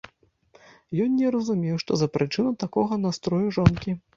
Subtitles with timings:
[1.03, 3.99] Ён не разумеў, што за прычына такога настрою жонкі.